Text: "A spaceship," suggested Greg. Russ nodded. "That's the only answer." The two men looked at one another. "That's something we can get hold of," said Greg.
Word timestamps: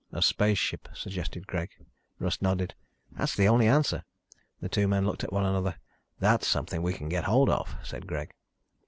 "A 0.11 0.23
spaceship," 0.23 0.89
suggested 0.95 1.45
Greg. 1.45 1.69
Russ 2.17 2.41
nodded. 2.41 2.73
"That's 3.11 3.35
the 3.35 3.47
only 3.47 3.67
answer." 3.67 4.03
The 4.59 4.67
two 4.67 4.87
men 4.87 5.05
looked 5.05 5.23
at 5.23 5.31
one 5.31 5.45
another. 5.45 5.75
"That's 6.17 6.47
something 6.47 6.81
we 6.81 6.93
can 6.95 7.07
get 7.07 7.25
hold 7.25 7.51
of," 7.51 7.75
said 7.83 8.07
Greg. 8.07 8.33